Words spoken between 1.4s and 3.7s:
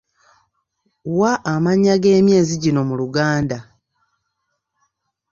amannya g'emyezi gino mu Luganda.